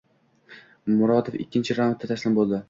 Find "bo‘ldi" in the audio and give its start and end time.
2.41-2.59